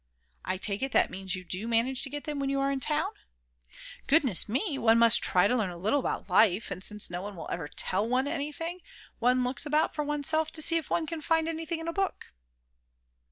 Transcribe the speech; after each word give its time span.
"I 0.43 0.57
take 0.57 0.81
it 0.81 0.93
that 0.93 1.11
means 1.11 1.33
that 1.33 1.37
you 1.37 1.45
do 1.45 1.67
manage 1.67 2.01
to 2.01 2.09
get 2.09 2.23
them 2.23 2.39
when 2.39 2.49
you 2.49 2.59
are 2.59 2.71
in 2.71 2.79
town?" 2.79 3.11
"Goodness 4.07 4.49
me, 4.49 4.79
one 4.79 4.97
must 4.97 5.21
try 5.23 5.45
and 5.45 5.55
learn 5.55 5.69
a 5.69 5.77
little 5.77 5.99
about 5.99 6.27
life; 6.27 6.71
and 6.71 6.83
since 6.83 7.11
no 7.11 7.21
one 7.21 7.35
will 7.35 7.47
ever 7.51 7.67
tell 7.67 8.09
one 8.09 8.27
anything, 8.27 8.79
one 9.19 9.43
looks 9.43 9.63
about 9.63 9.93
for 9.93 10.03
oneself 10.03 10.51
to 10.53 10.61
see 10.63 10.77
if 10.77 10.89
one 10.89 11.05
can 11.05 11.21
find 11.21 11.47
anything 11.47 11.79
in 11.79 11.87
a 11.87 11.93
book." 11.93 12.33